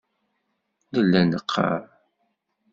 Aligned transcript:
Nella 0.91 1.21
neqqaṛ. 1.23 1.81